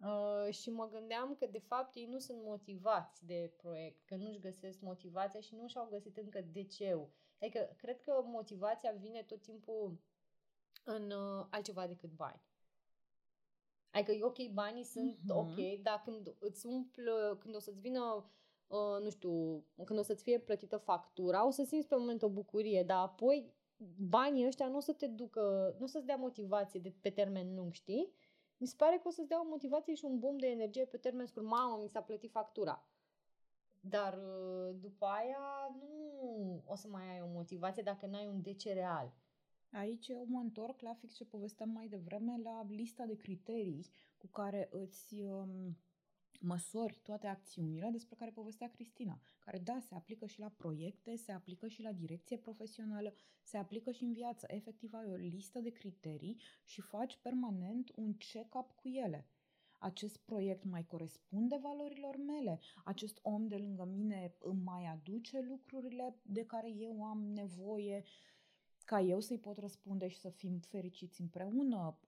[0.00, 4.38] Uh, și mă gândeam că de fapt ei nu sunt motivați de proiect, că nu-și
[4.38, 7.08] găsesc motivația și nu și-au găsit încă de ce.
[7.40, 10.00] Adică cred că motivația vine tot timpul
[10.84, 12.42] în uh, altceva decât bani.
[13.90, 15.36] Adică e ok, banii sunt uh-huh.
[15.36, 18.30] ok, dar când îți umplă, când o să-ți vină,
[18.66, 22.28] uh, nu știu, când o să-ți fie plătită factura, o să simți pe moment o
[22.28, 23.54] bucurie, dar apoi
[24.08, 27.54] banii ăștia nu o să te ducă, nu o să-ți dea motivație de, pe termen
[27.54, 28.12] lung, știi?
[28.60, 30.96] Mi se pare că o să-ți dea o motivație și un boom de energie pe
[30.96, 31.46] termen scurt.
[31.46, 32.84] Mamă, mi s-a plătit factura.
[33.80, 38.62] Dar uh, după aia nu o să mai ai o motivație dacă n-ai un DC
[38.62, 39.12] real.
[39.72, 43.86] Aici eu mă întorc la fix ce povesteam mai devreme, la lista de criterii
[44.18, 45.76] cu care îți um,
[46.40, 51.32] măsori toate acțiunile despre care povestea Cristina, care da, se aplică și la proiecte, se
[51.32, 54.46] aplică și la direcție profesională, se aplică și în viață.
[54.48, 59.28] Efectiv ai o listă de criterii și faci permanent un check-up cu ele.
[59.78, 62.60] Acest proiect mai corespunde valorilor mele?
[62.84, 68.04] Acest om de lângă mine îmi mai aduce lucrurile de care eu am nevoie?
[68.90, 71.98] Ca eu să-i pot răspunde și să fim fericiți împreună.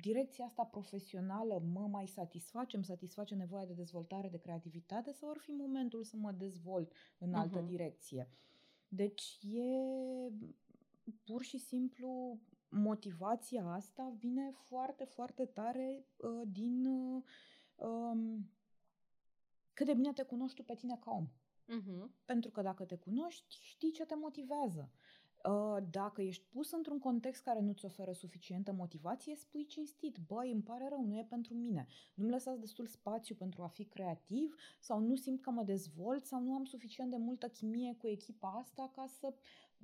[0.00, 5.36] Direcția asta profesională mă mai satisface, îmi satisface nevoia de dezvoltare, de creativitate sau ar
[5.36, 7.66] fi momentul să mă dezvolt în altă uh-huh.
[7.66, 8.28] direcție.
[8.88, 9.70] Deci e
[11.24, 17.22] pur și simplu motivația asta vine foarte, foarte tare uh, din uh,
[17.76, 18.50] um,
[19.72, 21.28] cât de bine te cunoști tu pe tine ca om.
[21.66, 22.24] Uh-huh.
[22.24, 24.90] Pentru că dacă te cunoști, știi ce te motivează.
[25.48, 30.62] Uh, dacă ești pus într-un context care nu-ți oferă suficientă motivație, spui cinstit, băi, îmi
[30.62, 31.86] pare rău, nu e pentru mine.
[32.14, 36.40] Nu-mi lăsați destul spațiu pentru a fi creativ sau nu simt că mă dezvolt sau
[36.40, 39.34] nu am suficient de multă chimie cu echipa asta ca să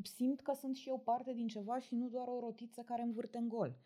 [0.02, 3.38] simt că sunt și eu parte din ceva și nu doar o rotiță care învârte
[3.38, 3.76] în gol.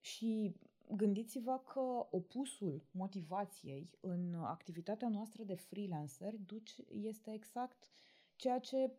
[0.00, 0.56] Și
[0.96, 6.34] gândiți-vă că opusul motivației în activitatea noastră de freelancer
[6.88, 7.90] este exact
[8.36, 8.92] ceea ce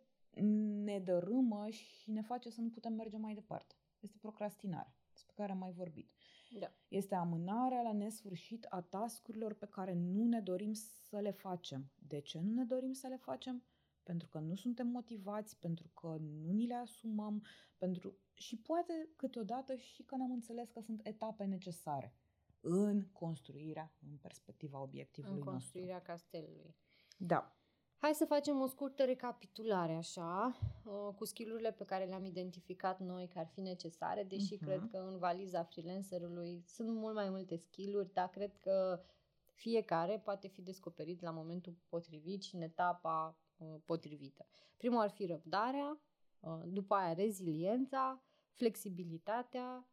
[0.83, 3.75] ne dărâmă și ne face să nu putem merge mai departe.
[3.99, 6.11] Este procrastinare, despre care am mai vorbit.
[6.59, 6.71] Da.
[6.88, 11.91] Este amânarea la nesfârșit a tascurilor pe care nu ne dorim să le facem.
[11.95, 13.63] De ce nu ne dorim să le facem?
[14.03, 17.43] Pentru că nu suntem motivați, pentru că nu ni le asumăm,
[17.77, 22.15] pentru și poate câteodată și că ne-am înțeles că sunt etape necesare
[22.59, 25.49] în construirea, în perspectiva obiectivului nostru.
[25.49, 26.11] În construirea nostru.
[26.11, 26.75] castelului.
[27.17, 27.57] Da.
[27.99, 33.27] Hai să facem o scurtă recapitulare așa, uh, cu skillurile pe care le-am identificat noi
[33.27, 34.59] că ar fi necesare, deși uh-huh.
[34.59, 39.03] cred că în valiza freelancerului sunt mult mai multe skill-uri, dar cred că
[39.45, 44.45] fiecare poate fi descoperit la momentul potrivit și în etapa uh, potrivită.
[44.77, 45.99] Primul ar fi răbdarea,
[46.39, 49.87] uh, după aia reziliența, flexibilitatea,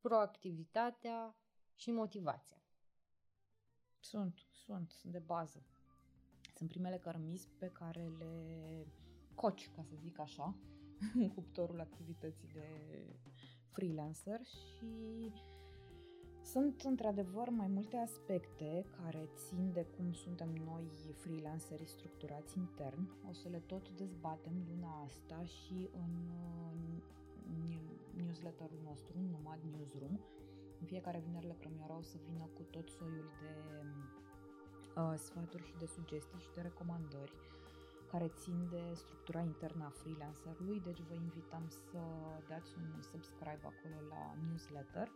[0.00, 1.36] proactivitatea
[1.74, 2.62] și motivația.
[3.98, 5.64] Sunt, sunt, sunt de bază.
[6.60, 8.34] Sunt primele cărămizi pe care le
[9.34, 10.54] coci, ca să zic așa,
[11.20, 12.68] în cuptorul activității de
[13.70, 15.32] freelancer și
[16.42, 23.08] sunt într-adevăr mai multe aspecte care țin de cum suntem noi freelanceri structurați intern.
[23.28, 26.12] O să le tot dezbatem luna asta și în
[28.24, 30.18] newsletterul nostru, Nomad Newsroom.
[30.80, 33.52] În fiecare vineri la premieră o să vină cu tot soiul de
[33.84, 34.19] uh,
[35.16, 37.32] sfaturi și de sugestii și de recomandări
[38.10, 42.00] care țin de structura internă a freelancerului, deci vă invităm să
[42.48, 45.08] dați un subscribe acolo la newsletter.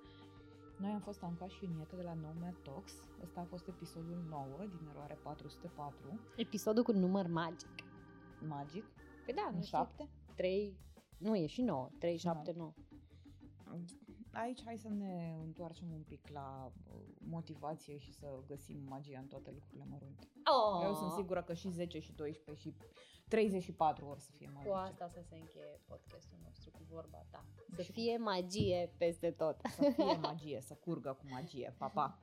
[0.78, 2.92] Noi am fost Anca și Iunieta de la Nomad Talks.
[3.22, 6.20] Ăsta a fost episodul 9 din eroare 404.
[6.36, 7.74] Episodul cu număr magic.
[8.48, 8.84] Magic?
[9.24, 10.08] Păi da, nu 7?
[10.34, 10.76] 3,
[11.18, 12.72] nu e și 9, 3, 7, 9
[14.34, 19.26] aici hai să ne întoarcem un pic la uh, motivație și să găsim magia în
[19.26, 20.28] toate lucrurile mărunte.
[20.44, 20.84] Oh.
[20.84, 22.74] Eu sunt sigură că și 10 și 12 și
[23.28, 24.68] 34 ori să fie magice.
[24.68, 27.44] Cu asta să se încheie podcastul nostru cu vorba ta.
[27.70, 29.60] Să și fie magie peste tot.
[29.76, 31.74] Să fie magie, să curgă cu magie.
[31.78, 32.18] Pa, pa!